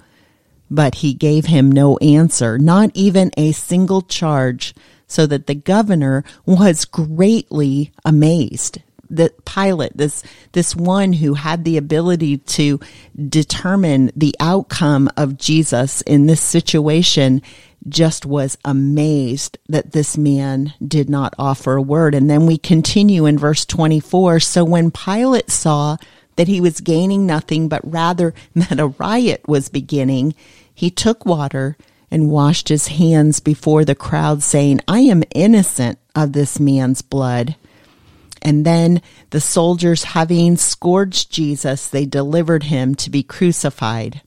But 0.70 0.96
he 0.96 1.14
gave 1.14 1.46
him 1.46 1.72
no 1.72 1.98
answer, 1.98 2.58
not 2.58 2.92
even 2.94 3.32
a 3.38 3.52
single 3.52 4.02
charge, 4.02 4.74
so 5.08 5.26
that 5.28 5.48
the 5.48 5.56
governor 5.56 6.24
was 6.46 6.86
greatly 6.86 7.92
amazed. 8.04 8.82
That 9.10 9.46
Pilate, 9.46 9.96
this, 9.96 10.24
this 10.54 10.76
one 10.76 11.14
who 11.14 11.36
had 11.36 11.64
the 11.64 11.78
ability 11.78 12.38
to 12.38 12.80
determine 13.30 14.12
the 14.16 14.36
outcome 14.40 15.10
of 15.16 15.38
Jesus 15.38 16.02
in 16.02 16.26
this 16.26 16.42
situation, 16.42 17.44
just 17.88 18.26
was 18.26 18.58
amazed 18.66 19.58
that 19.70 19.92
this 19.92 20.18
man 20.18 20.74
did 20.86 21.10
not 21.10 21.36
offer 21.38 21.76
a 21.76 21.82
word. 21.82 22.16
And 22.16 22.30
then 22.30 22.46
we 22.46 22.58
continue 22.58 23.26
in 23.26 23.38
verse 23.38 23.66
24. 23.66 24.40
So 24.40 24.64
when 24.64 24.90
Pilate 24.92 25.52
saw 25.52 25.98
that 26.36 26.48
he 26.48 26.62
was 26.62 26.82
gaining 26.82 27.26
nothing, 27.26 27.68
but 27.68 27.82
rather 27.84 28.34
that 28.56 28.80
a 28.80 28.88
riot 28.88 29.48
was 29.48 29.70
beginning, 29.70 30.36
he 30.74 30.90
took 30.90 31.26
water 31.26 31.78
and 32.12 32.30
washed 32.30 32.70
his 32.70 32.88
hands 32.88 33.40
before 33.40 33.84
the 33.84 33.96
crowd, 33.96 34.44
saying, 34.44 34.80
I 34.88 35.00
am 35.00 35.24
innocent 35.34 36.00
of 36.16 36.34
this 36.34 36.60
man's 36.60 37.02
blood. 37.02 37.56
And 38.42 38.66
then 38.66 39.02
the 39.32 39.42
soldiers, 39.42 40.04
having 40.04 40.56
scourged 40.56 41.32
Jesus, 41.32 41.88
they 41.88 42.06
delivered 42.06 42.64
him 42.64 42.94
to 42.96 43.10
be 43.10 43.24
crucified. 43.24 44.22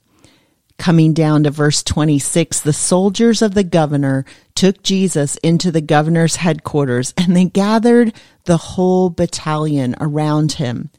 Coming 0.77 1.13
down 1.13 1.45
to 1.45 1.51
verse 1.51 1.83
26, 1.83 2.61
the 2.61 2.73
soldiers 2.73 3.43
of 3.43 3.55
the 3.55 3.65
governor 3.65 4.25
took 4.55 4.83
Jesus 4.83 5.37
into 5.37 5.71
the 5.71 5.81
governor's 5.81 6.37
headquarters 6.37 7.15
and 7.17 7.37
they 7.37 7.47
gathered 7.47 8.13
the 8.45 8.57
whole 8.57 9.11
battalion 9.11 9.97
around 10.01 10.53
him 10.53 10.91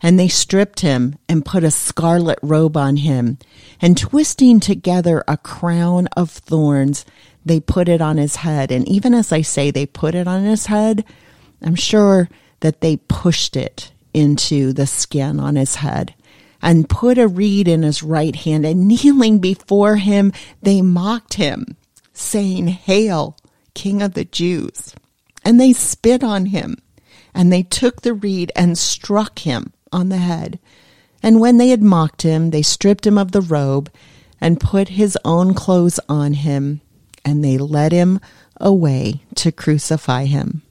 and 0.00 0.18
they 0.18 0.28
stripped 0.28 0.80
him 0.80 1.16
and 1.28 1.44
put 1.44 1.64
a 1.64 1.70
scarlet 1.70 2.38
robe 2.42 2.76
on 2.76 2.98
him, 2.98 3.38
and 3.80 3.96
twisting 3.96 4.60
together 4.60 5.24
a 5.26 5.36
crown 5.36 6.06
of 6.16 6.30
thorns, 6.30 7.04
they 7.44 7.60
put 7.60 7.88
it 7.88 8.00
on 8.00 8.16
his 8.16 8.36
head. 8.36 8.70
And 8.70 8.86
even 8.88 9.14
as 9.14 9.32
I 9.32 9.42
say 9.42 9.70
they 9.70 9.86
put 9.86 10.14
it 10.14 10.28
on 10.28 10.44
his 10.44 10.66
head, 10.66 11.04
I'm 11.62 11.74
sure 11.74 12.28
that 12.60 12.80
they 12.80 12.96
pushed 12.96 13.56
it 13.56 13.92
into 14.14 14.72
the 14.72 14.86
skin 14.86 15.40
on 15.40 15.56
his 15.56 15.76
head 15.76 16.14
and 16.60 16.88
put 16.88 17.18
a 17.18 17.28
reed 17.28 17.68
in 17.68 17.82
his 17.82 18.02
right 18.02 18.34
hand 18.34 18.66
and 18.66 18.88
kneeling 18.88 19.38
before 19.38 19.96
him, 19.96 20.32
they 20.62 20.82
mocked 20.82 21.34
him, 21.34 21.76
saying, 22.12 22.68
Hail, 22.68 23.36
King 23.74 24.02
of 24.02 24.14
the 24.14 24.24
Jews. 24.24 24.94
And 25.44 25.60
they 25.60 25.72
spit 25.72 26.24
on 26.24 26.46
him 26.46 26.76
and 27.34 27.52
they 27.52 27.62
took 27.62 28.02
the 28.02 28.14
reed 28.14 28.50
and 28.56 28.76
struck 28.76 29.40
him 29.40 29.72
on 29.92 30.08
the 30.08 30.18
head. 30.18 30.58
And 31.22 31.40
when 31.40 31.58
they 31.58 31.68
had 31.68 31.82
mocked 31.82 32.22
him, 32.22 32.50
they 32.50 32.62
stripped 32.62 33.06
him 33.06 33.18
of 33.18 33.32
the 33.32 33.40
robe 33.40 33.90
and 34.40 34.60
put 34.60 34.88
his 34.88 35.18
own 35.24 35.54
clothes 35.54 35.98
on 36.08 36.32
him, 36.34 36.80
and 37.24 37.44
they 37.44 37.58
led 37.58 37.92
him 37.92 38.20
away 38.60 39.22
to 39.34 39.52
crucify 39.52 40.24
him. 40.26 40.62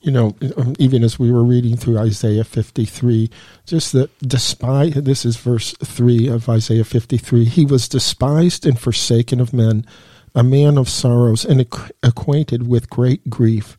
You 0.00 0.10
know, 0.10 0.36
um, 0.56 0.74
even 0.78 1.04
as 1.04 1.18
we 1.18 1.30
were 1.30 1.44
reading 1.44 1.76
through 1.76 1.98
Isaiah 1.98 2.44
53, 2.44 3.30
just 3.66 3.92
that 3.92 4.10
despite, 4.18 4.94
this 4.94 5.24
is 5.24 5.36
verse 5.36 5.74
3 5.84 6.28
of 6.28 6.48
Isaiah 6.48 6.84
53, 6.84 7.44
he 7.44 7.64
was 7.64 7.88
despised 7.88 8.66
and 8.66 8.78
forsaken 8.78 9.40
of 9.40 9.52
men, 9.52 9.86
a 10.34 10.42
man 10.42 10.76
of 10.76 10.88
sorrows 10.88 11.44
and 11.44 11.64
acquainted 12.02 12.66
with 12.66 12.90
great 12.90 13.30
grief 13.30 13.78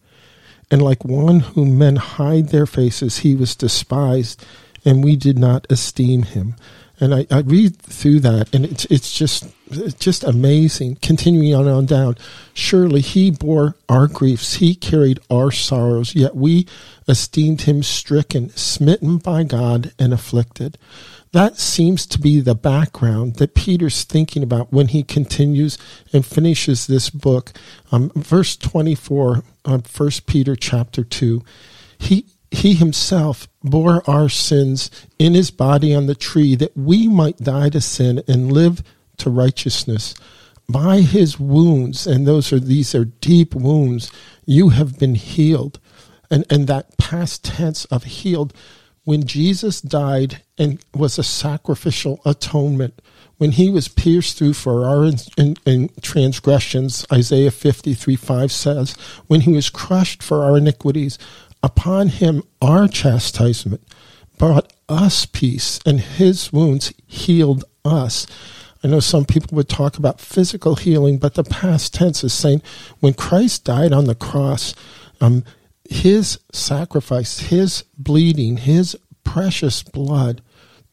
and 0.71 0.81
like 0.81 1.05
one 1.05 1.41
whom 1.41 1.77
men 1.77 1.97
hide 1.97 2.49
their 2.49 2.65
faces, 2.65 3.19
he 3.19 3.35
was 3.35 3.55
despised, 3.55 4.43
and 4.85 5.03
we 5.03 5.15
did 5.15 5.37
not 5.37 5.67
esteem 5.69 6.23
him. 6.23 6.55
And 6.99 7.13
I, 7.13 7.27
I 7.31 7.39
read 7.39 7.77
through 7.77 8.19
that, 8.21 8.53
and 8.53 8.65
it's 8.65 8.85
it's 8.85 9.13
just 9.13 9.47
it's 9.69 9.95
just 9.95 10.23
amazing. 10.23 10.97
Continuing 11.01 11.53
on 11.53 11.67
on 11.67 11.85
down, 11.85 12.17
surely 12.53 13.01
he 13.01 13.31
bore 13.31 13.75
our 13.89 14.07
griefs, 14.07 14.55
he 14.55 14.75
carried 14.75 15.19
our 15.29 15.51
sorrows, 15.51 16.15
yet 16.15 16.35
we 16.35 16.67
esteemed 17.07 17.61
him 17.61 17.83
stricken, 17.83 18.49
smitten 18.51 19.17
by 19.17 19.43
God, 19.43 19.91
and 19.97 20.13
afflicted. 20.13 20.77
That 21.33 21.57
seems 21.57 22.05
to 22.07 22.19
be 22.19 22.39
the 22.39 22.53
background 22.53 23.37
that 23.37 23.55
Peter's 23.55 24.03
thinking 24.03 24.43
about 24.43 24.71
when 24.71 24.89
he 24.89 25.01
continues 25.01 25.79
and 26.13 26.23
finishes 26.23 26.85
this 26.85 27.09
book. 27.09 27.51
Um, 27.91 28.11
verse 28.15 28.55
24 28.55 29.43
of 29.65 29.99
1 29.99 30.11
Peter 30.27 30.55
chapter 30.55 31.03
2. 31.03 31.43
He, 31.97 32.27
he 32.51 32.75
himself 32.75 33.47
bore 33.63 34.07
our 34.07 34.29
sins 34.29 34.91
in 35.17 35.33
his 35.33 35.49
body 35.49 35.93
on 35.93 36.05
the 36.05 36.13
tree 36.13 36.53
that 36.55 36.77
we 36.77 37.07
might 37.07 37.37
die 37.37 37.69
to 37.69 37.81
sin 37.81 38.21
and 38.27 38.51
live 38.51 38.83
to 39.17 39.31
righteousness. 39.31 40.13
By 40.69 41.01
his 41.01 41.39
wounds, 41.39 42.05
and 42.05 42.27
those 42.27 42.53
are 42.53 42.59
these 42.59 42.93
are 42.93 43.05
deep 43.05 43.55
wounds, 43.55 44.11
you 44.45 44.69
have 44.69 44.99
been 44.99 45.15
healed. 45.15 45.79
And 46.29 46.45
and 46.49 46.67
that 46.67 46.95
past 46.97 47.43
tense 47.43 47.85
of 47.85 48.03
healed 48.03 48.53
when 49.03 49.25
Jesus 49.25 49.81
died 49.81 50.41
and 50.57 50.83
was 50.93 51.17
a 51.17 51.23
sacrificial 51.23 52.21
atonement, 52.25 53.01
when 53.37 53.51
he 53.51 53.69
was 53.69 53.87
pierced 53.87 54.37
through 54.37 54.53
for 54.53 54.85
our 54.85 55.05
in, 55.05 55.17
in, 55.37 55.55
in 55.65 55.89
transgressions, 56.01 57.05
Isaiah 57.11 57.51
53 57.51 58.15
5 58.15 58.51
says, 58.51 58.93
when 59.27 59.41
he 59.41 59.51
was 59.51 59.69
crushed 59.69 60.23
for 60.23 60.43
our 60.43 60.57
iniquities, 60.57 61.17
upon 61.61 62.09
him 62.09 62.43
our 62.61 62.87
chastisement 62.87 63.81
brought 64.37 64.71
us 64.89 65.25
peace, 65.25 65.79
and 65.85 65.99
his 65.99 66.51
wounds 66.51 66.93
healed 67.07 67.63
us. 67.85 68.27
I 68.83 68.89
know 68.89 68.99
some 68.99 69.25
people 69.25 69.55
would 69.55 69.69
talk 69.69 69.97
about 69.97 70.19
physical 70.19 70.75
healing, 70.75 71.17
but 71.17 71.35
the 71.35 71.43
past 71.43 71.93
tense 71.93 72.23
is 72.23 72.33
saying 72.33 72.61
when 72.99 73.13
Christ 73.13 73.63
died 73.63 73.93
on 73.93 74.05
the 74.05 74.15
cross, 74.15 74.75
um, 75.21 75.45
his 75.93 76.39
sacrifice, 76.51 77.39
his 77.39 77.83
bleeding, 77.97 78.57
his 78.57 78.97
precious 79.23 79.83
blood 79.83 80.41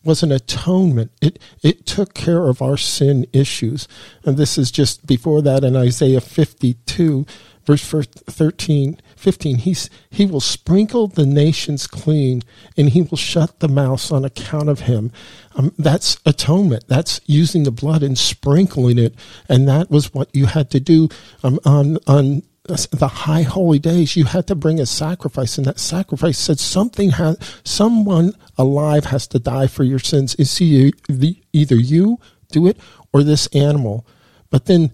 was 0.04 0.22
an 0.22 0.30
atonement. 0.30 1.10
It 1.20 1.38
it 1.62 1.86
took 1.86 2.14
care 2.14 2.48
of 2.48 2.62
our 2.62 2.76
sin 2.76 3.26
issues. 3.32 3.88
And 4.24 4.36
this 4.36 4.58
is 4.58 4.70
just 4.70 5.06
before 5.06 5.42
that 5.42 5.64
in 5.64 5.74
Isaiah 5.74 6.20
52, 6.20 7.26
verse 7.64 7.84
13, 7.84 9.00
15. 9.16 9.58
He's, 9.58 9.90
he 10.10 10.26
will 10.26 10.40
sprinkle 10.40 11.06
the 11.06 11.26
nations 11.26 11.86
clean 11.86 12.42
and 12.76 12.90
he 12.90 13.02
will 13.02 13.16
shut 13.16 13.60
the 13.60 13.68
mouths 13.68 14.10
on 14.10 14.24
account 14.24 14.68
of 14.68 14.80
him. 14.80 15.12
Um, 15.54 15.72
that's 15.78 16.18
atonement. 16.26 16.84
That's 16.88 17.20
using 17.26 17.64
the 17.64 17.70
blood 17.70 18.02
and 18.02 18.18
sprinkling 18.18 18.98
it. 18.98 19.14
And 19.48 19.68
that 19.68 19.90
was 19.90 20.12
what 20.12 20.34
you 20.34 20.46
had 20.46 20.70
to 20.70 20.80
do 20.80 21.08
um, 21.42 21.58
on, 21.64 21.98
on 22.06 22.42
the 22.70 23.08
high 23.08 23.42
holy 23.42 23.78
days, 23.78 24.16
you 24.16 24.24
had 24.24 24.46
to 24.46 24.54
bring 24.54 24.80
a 24.80 24.86
sacrifice, 24.86 25.58
and 25.58 25.66
that 25.66 25.78
sacrifice 25.78 26.38
said 26.38 26.58
something 26.58 27.10
has, 27.10 27.38
someone 27.64 28.32
alive 28.56 29.06
has 29.06 29.26
to 29.28 29.38
die 29.38 29.66
for 29.66 29.84
your 29.84 29.98
sins. 29.98 30.34
Is 30.36 30.60
either 30.60 31.74
you 31.74 32.18
do 32.50 32.66
it 32.66 32.76
or 33.12 33.22
this 33.22 33.46
animal. 33.48 34.06
But 34.50 34.66
then 34.66 34.92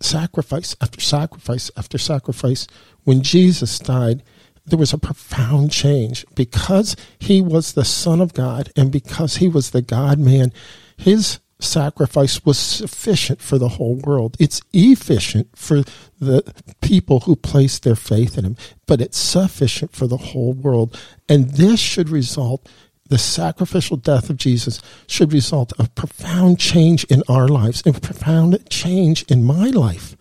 sacrifice 0.00 0.76
after 0.80 1.00
sacrifice 1.00 1.70
after 1.76 1.98
sacrifice. 1.98 2.66
When 3.04 3.22
Jesus 3.22 3.78
died, 3.78 4.22
there 4.64 4.78
was 4.78 4.92
a 4.92 4.98
profound 4.98 5.70
change 5.70 6.26
because 6.34 6.96
he 7.18 7.40
was 7.40 7.72
the 7.72 7.84
Son 7.84 8.20
of 8.20 8.34
God 8.34 8.72
and 8.76 8.90
because 8.90 9.36
he 9.36 9.48
was 9.48 9.70
the 9.70 9.82
God 9.82 10.18
man. 10.18 10.52
His 10.96 11.38
sacrifice 11.58 12.44
was 12.44 12.58
sufficient 12.58 13.40
for 13.40 13.58
the 13.58 13.70
whole 13.70 13.96
world. 13.96 14.36
It's 14.38 14.60
efficient 14.72 15.56
for 15.56 15.82
the 16.18 16.42
people 16.80 17.20
who 17.20 17.36
place 17.36 17.78
their 17.78 17.96
faith 17.96 18.36
in 18.36 18.44
him, 18.44 18.56
but 18.86 19.00
it's 19.00 19.18
sufficient 19.18 19.92
for 19.92 20.06
the 20.06 20.18
whole 20.18 20.52
world. 20.52 21.00
And 21.28 21.50
this 21.50 21.80
should 21.80 22.10
result 22.10 22.68
the 23.08 23.18
sacrificial 23.18 23.96
death 23.96 24.30
of 24.30 24.36
Jesus 24.36 24.82
should 25.06 25.32
result 25.32 25.72
a 25.78 25.88
profound 25.88 26.58
change 26.58 27.04
in 27.04 27.22
our 27.28 27.46
lives, 27.46 27.82
a 27.86 27.92
profound 27.92 28.68
change 28.68 29.22
in 29.24 29.44
my 29.44 29.68
life. 29.68 30.16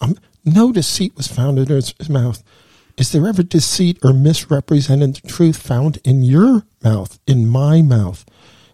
Um, 0.00 0.16
no 0.44 0.72
deceit 0.72 1.16
was 1.16 1.26
found 1.26 1.58
in 1.58 1.68
his 1.68 1.94
mouth. 2.08 2.42
Is 2.96 3.12
there 3.12 3.26
ever 3.26 3.42
deceit 3.42 3.98
or 4.02 4.12
misrepresented 4.12 5.22
truth 5.26 5.56
found 5.56 5.98
in 6.04 6.22
your 6.22 6.64
mouth, 6.82 7.18
in 7.26 7.46
my 7.46 7.80
mouth? 7.80 8.24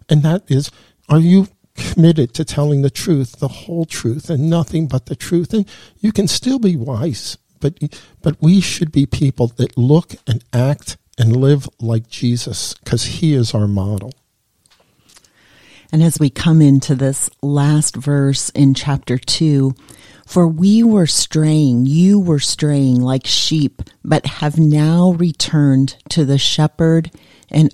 And 0.09 0.23
that 0.23 0.43
is, 0.49 0.71
are 1.09 1.19
you 1.19 1.47
committed 1.75 2.33
to 2.33 2.45
telling 2.45 2.81
the 2.81 2.89
truth, 2.89 3.39
the 3.39 3.47
whole 3.47 3.85
truth, 3.85 4.29
and 4.29 4.49
nothing 4.49 4.87
but 4.87 5.05
the 5.05 5.15
truth? 5.15 5.53
And 5.53 5.67
you 5.99 6.11
can 6.11 6.27
still 6.27 6.59
be 6.59 6.75
wise, 6.75 7.37
but 7.59 7.77
but 8.21 8.41
we 8.41 8.61
should 8.61 8.91
be 8.91 9.05
people 9.05 9.47
that 9.57 9.77
look 9.77 10.15
and 10.27 10.43
act 10.53 10.97
and 11.17 11.35
live 11.35 11.69
like 11.79 12.07
Jesus 12.07 12.73
because 12.75 13.05
he 13.05 13.33
is 13.33 13.53
our 13.53 13.67
model. 13.67 14.11
And 15.91 16.03
as 16.03 16.19
we 16.19 16.29
come 16.29 16.61
into 16.61 16.95
this 16.95 17.29
last 17.41 17.95
verse 17.95 18.49
in 18.49 18.73
chapter 18.73 19.17
2, 19.17 19.73
for 20.25 20.47
we 20.47 20.83
were 20.83 21.07
straying, 21.07 21.85
you 21.85 22.19
were 22.19 22.39
straying 22.39 22.99
like 23.01 23.27
sheep, 23.27 23.81
but 24.03 24.25
have 24.25 24.57
now 24.57 25.11
returned 25.11 25.97
to 26.09 26.25
the 26.25 26.37
shepherd 26.37 27.11
and 27.49 27.71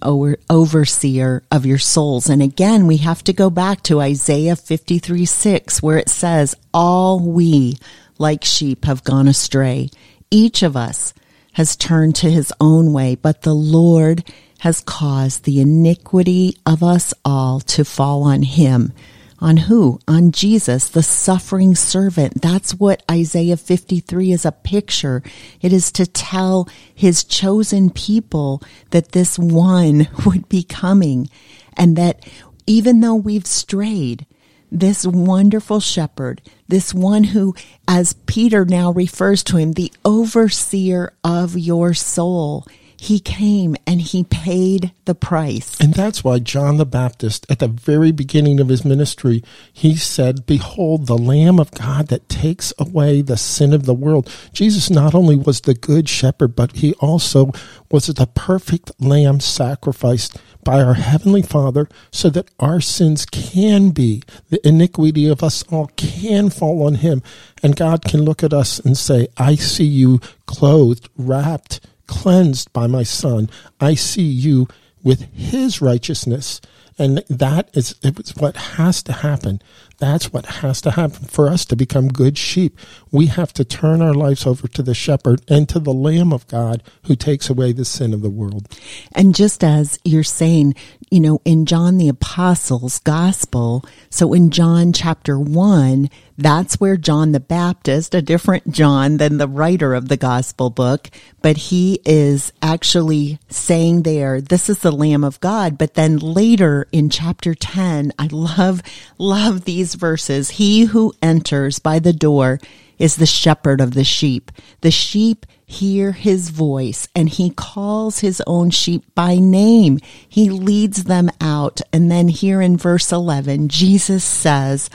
overseer 0.49 1.43
of 1.49 1.65
your 1.65 1.77
souls. 1.77 2.29
And 2.29 2.41
again, 2.41 2.87
we 2.87 2.97
have 2.97 3.23
to 3.23 3.33
go 3.33 3.49
back 3.49 3.81
to 3.83 4.01
Isaiah 4.01 4.55
53 4.55 5.25
6, 5.25 5.81
where 5.81 5.97
it 5.97 6.09
says, 6.09 6.55
All 6.73 7.19
we 7.19 7.77
like 8.17 8.43
sheep 8.43 8.85
have 8.85 9.03
gone 9.03 9.27
astray. 9.27 9.89
Each 10.29 10.61
of 10.61 10.75
us 10.75 11.13
has 11.53 11.75
turned 11.75 12.15
to 12.17 12.29
his 12.29 12.53
own 12.59 12.93
way, 12.93 13.15
but 13.15 13.41
the 13.41 13.55
Lord 13.55 14.23
has 14.59 14.81
caused 14.81 15.43
the 15.43 15.59
iniquity 15.59 16.55
of 16.65 16.83
us 16.83 17.13
all 17.25 17.59
to 17.61 17.83
fall 17.83 18.23
on 18.23 18.43
him. 18.43 18.93
On 19.41 19.57
who? 19.57 19.99
On 20.07 20.31
Jesus, 20.31 20.87
the 20.87 21.01
suffering 21.01 21.73
servant. 21.73 22.43
That's 22.43 22.75
what 22.75 23.01
Isaiah 23.09 23.57
53 23.57 24.31
is 24.31 24.45
a 24.45 24.51
picture. 24.51 25.23
It 25.61 25.73
is 25.73 25.91
to 25.93 26.05
tell 26.05 26.69
his 26.93 27.23
chosen 27.23 27.89
people 27.89 28.61
that 28.91 29.13
this 29.13 29.39
one 29.39 30.07
would 30.25 30.47
be 30.47 30.61
coming 30.61 31.27
and 31.73 31.95
that 31.95 32.23
even 32.67 32.99
though 32.99 33.15
we've 33.15 33.47
strayed, 33.47 34.27
this 34.71 35.05
wonderful 35.05 35.79
shepherd, 35.79 36.41
this 36.67 36.93
one 36.93 37.25
who, 37.25 37.53
as 37.87 38.13
Peter 38.13 38.63
now 38.63 38.91
refers 38.91 39.43
to 39.43 39.57
him, 39.57 39.73
the 39.73 39.91
overseer 40.05 41.13
of 41.23 41.57
your 41.57 41.93
soul, 41.93 42.65
he 43.01 43.19
came 43.19 43.75
and 43.87 43.99
he 43.99 44.23
paid 44.23 44.91
the 45.05 45.15
price. 45.15 45.79
And 45.79 45.95
that's 45.95 46.23
why 46.23 46.37
John 46.37 46.77
the 46.77 46.85
Baptist, 46.85 47.47
at 47.49 47.57
the 47.57 47.67
very 47.67 48.11
beginning 48.11 48.59
of 48.59 48.67
his 48.67 48.85
ministry, 48.85 49.43
he 49.73 49.95
said, 49.95 50.45
Behold, 50.45 51.07
the 51.07 51.17
Lamb 51.17 51.59
of 51.59 51.71
God 51.71 52.09
that 52.09 52.29
takes 52.29 52.71
away 52.77 53.23
the 53.23 53.37
sin 53.37 53.73
of 53.73 53.87
the 53.87 53.95
world. 53.95 54.31
Jesus 54.53 54.91
not 54.91 55.15
only 55.15 55.35
was 55.35 55.61
the 55.61 55.73
good 55.73 56.07
shepherd, 56.07 56.55
but 56.55 56.75
he 56.75 56.93
also 56.99 57.51
was 57.89 58.05
the 58.05 58.27
perfect 58.27 58.91
lamb 59.01 59.39
sacrificed 59.39 60.37
by 60.63 60.83
our 60.83 60.93
Heavenly 60.93 61.41
Father 61.41 61.89
so 62.11 62.29
that 62.29 62.51
our 62.59 62.81
sins 62.81 63.25
can 63.25 63.89
be, 63.89 64.21
the 64.51 64.65
iniquity 64.67 65.27
of 65.27 65.41
us 65.41 65.63
all 65.71 65.87
can 65.97 66.51
fall 66.51 66.85
on 66.85 66.95
him. 66.95 67.23
And 67.63 67.75
God 67.75 68.05
can 68.05 68.21
look 68.21 68.43
at 68.43 68.53
us 68.53 68.77
and 68.77 68.95
say, 68.95 69.27
I 69.37 69.55
see 69.55 69.85
you 69.85 70.19
clothed, 70.45 71.09
wrapped, 71.17 71.79
cleansed 72.11 72.71
by 72.73 72.87
my 72.87 73.03
son. 73.03 73.49
I 73.79 73.95
see 73.95 74.21
you 74.21 74.67
with 75.01 75.21
his 75.33 75.81
righteousness. 75.81 76.59
And 76.99 77.23
that 77.29 77.69
is—it 77.73 78.17
was 78.17 78.35
what 78.35 78.55
has 78.77 79.01
to 79.03 79.13
happen. 79.13 79.61
That's 80.01 80.33
what 80.33 80.47
has 80.47 80.81
to 80.81 80.91
happen 80.91 81.27
for 81.27 81.47
us 81.47 81.63
to 81.65 81.75
become 81.75 82.07
good 82.07 82.35
sheep. 82.35 82.79
We 83.11 83.27
have 83.27 83.53
to 83.53 83.63
turn 83.63 84.01
our 84.01 84.15
lives 84.15 84.47
over 84.47 84.67
to 84.67 84.81
the 84.81 84.95
shepherd 84.95 85.43
and 85.47 85.69
to 85.69 85.77
the 85.77 85.93
Lamb 85.93 86.33
of 86.33 86.47
God 86.47 86.81
who 87.03 87.15
takes 87.15 87.51
away 87.51 87.71
the 87.71 87.85
sin 87.85 88.11
of 88.11 88.23
the 88.23 88.29
world. 88.31 88.67
And 89.13 89.35
just 89.35 89.63
as 89.63 89.99
you're 90.03 90.23
saying, 90.23 90.73
you 91.11 91.19
know, 91.19 91.39
in 91.45 91.67
John 91.67 91.99
the 91.99 92.09
Apostle's 92.09 92.97
gospel, 92.97 93.85
so 94.09 94.33
in 94.33 94.49
John 94.49 94.91
chapter 94.91 95.37
1, 95.37 96.09
that's 96.41 96.79
where 96.79 96.97
John 96.97 97.33
the 97.33 97.39
Baptist, 97.39 98.15
a 98.15 98.21
different 98.21 98.71
John 98.71 99.17
than 99.17 99.37
the 99.37 99.47
writer 99.47 99.93
of 99.93 100.07
the 100.07 100.17
gospel 100.17 100.71
book, 100.71 101.09
but 101.43 101.55
he 101.57 102.01
is 102.03 102.51
actually 102.63 103.37
saying 103.49 104.01
there, 104.01 104.41
this 104.41 104.67
is 104.67 104.79
the 104.79 104.91
Lamb 104.91 105.23
of 105.23 105.39
God. 105.39 105.77
But 105.77 105.93
then 105.93 106.17
later 106.17 106.87
in 106.91 107.11
chapter 107.11 107.53
10, 107.53 108.13
I 108.17 108.27
love, 108.31 108.81
love 109.19 109.65
these 109.65 109.90
verses. 109.95 110.51
He 110.51 110.85
who 110.85 111.13
enters 111.21 111.79
by 111.79 111.99
the 111.99 112.13
door 112.13 112.59
is 112.97 113.15
the 113.15 113.25
shepherd 113.25 113.81
of 113.81 113.93
the 113.93 114.03
sheep. 114.03 114.51
The 114.81 114.91
sheep 114.91 115.45
hear 115.65 116.11
his 116.11 116.49
voice 116.49 117.07
and 117.15 117.29
he 117.29 117.49
calls 117.49 118.19
his 118.19 118.43
own 118.45 118.69
sheep 118.69 119.03
by 119.15 119.37
name. 119.37 119.99
He 120.27 120.49
leads 120.49 121.05
them 121.05 121.29
out. 121.39 121.81
And 121.91 122.11
then 122.11 122.27
here 122.27 122.61
in 122.61 122.77
verse 122.77 123.11
11, 123.11 123.69
Jesus 123.69 124.23
says, 124.23 124.89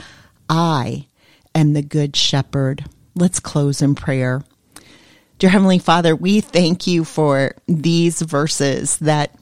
I 0.49 1.07
and 1.53 1.75
the 1.75 1.81
Good 1.81 2.15
Shepherd. 2.15 2.85
Let's 3.15 3.39
close 3.39 3.81
in 3.81 3.95
prayer. 3.95 4.43
Dear 5.39 5.49
Heavenly 5.49 5.79
Father, 5.79 6.15
we 6.15 6.39
thank 6.39 6.87
you 6.87 7.03
for 7.03 7.55
these 7.67 8.21
verses 8.21 8.97
that 8.99 9.35